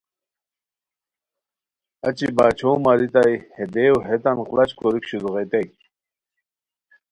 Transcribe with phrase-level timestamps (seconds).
[2.07, 5.67] اچی باچھو ماریتائی، ہے دیو ہیتان قڑاچ کوریک شروغیتائے